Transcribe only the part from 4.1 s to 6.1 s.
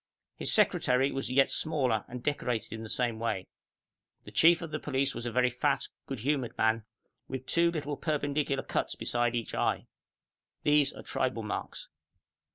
The chief of the police was a very fat,